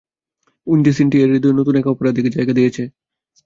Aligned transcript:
Windy 0.67 0.91
city 0.93 1.17
এর 1.19 1.29
হৃদয়ে 1.33 1.57
নতুন 1.59 1.75
এক 1.77 1.85
অপরাধীকে 1.87 2.29
জায়গা 2.35 2.53
দিয়েছে। 2.57 2.83